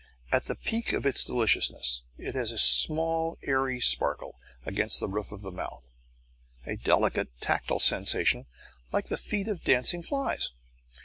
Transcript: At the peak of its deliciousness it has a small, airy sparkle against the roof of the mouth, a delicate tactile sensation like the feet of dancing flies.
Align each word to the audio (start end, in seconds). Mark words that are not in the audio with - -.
At 0.31 0.45
the 0.45 0.55
peak 0.55 0.93
of 0.93 1.05
its 1.05 1.23
deliciousness 1.23 2.01
it 2.17 2.33
has 2.33 2.51
a 2.51 2.57
small, 2.57 3.37
airy 3.43 3.79
sparkle 3.79 4.33
against 4.65 4.99
the 4.99 5.07
roof 5.07 5.31
of 5.31 5.41
the 5.43 5.51
mouth, 5.51 5.91
a 6.65 6.75
delicate 6.75 7.27
tactile 7.39 7.77
sensation 7.79 8.47
like 8.91 9.09
the 9.09 9.15
feet 9.17 9.47
of 9.47 9.63
dancing 9.63 10.01
flies. 10.01 10.53